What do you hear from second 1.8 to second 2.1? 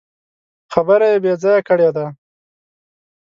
ده.